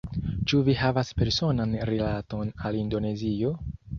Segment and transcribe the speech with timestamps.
[0.51, 3.55] Ĉu vi havas personan rilaton al Indonezio?